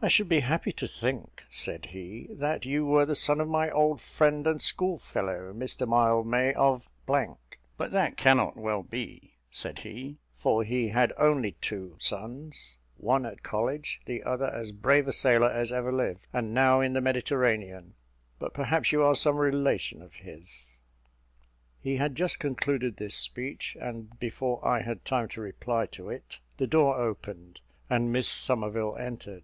[0.00, 3.68] "I should be happy to think," said he, "that you were the son of my
[3.68, 10.18] old friend and school fellow, Mr Mildmay, of; but that cannot well be," said he,
[10.36, 15.50] "for he had only two sons one at college, the other as brave a sailor
[15.50, 17.94] as ever lived, and now in the Mediterranean:
[18.38, 20.78] but perhaps you are some relation of his?"
[21.80, 26.38] He had just concluded this speech, and before I had time to reply to it,
[26.56, 29.42] the door opened, and Miss Somerville entered.